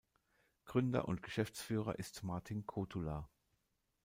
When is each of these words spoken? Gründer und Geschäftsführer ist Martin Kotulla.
Gründer 0.65 1.07
und 1.07 1.21
Geschäftsführer 1.21 1.99
ist 1.99 2.23
Martin 2.23 2.65
Kotulla. 2.65 3.29